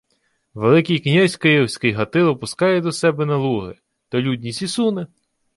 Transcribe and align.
—Великий 0.53 0.99
князь 0.99 1.37
київський 1.37 1.91
Гатило 1.91 2.37
пускає 2.37 2.81
до 2.81 2.91
себе 2.91 3.25
на 3.25 3.37
Луги, 3.37 3.75
то 4.09 4.21
людність 4.21 4.61
і 4.61 4.67
суне. 4.67 5.07